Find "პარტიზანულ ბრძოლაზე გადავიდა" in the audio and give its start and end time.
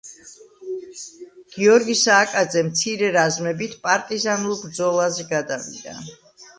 3.87-6.01